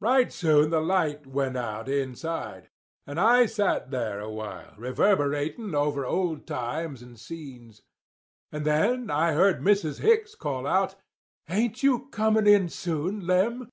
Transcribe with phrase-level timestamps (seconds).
[0.00, 2.68] Right soon the light went out inside;
[3.06, 7.82] and I sat there a while reverberating over old times and scenes.
[8.50, 10.00] And then I heard Mrs.
[10.00, 10.96] Hicks call out,
[11.48, 13.70] 'Ain't you coming in soon, Lem?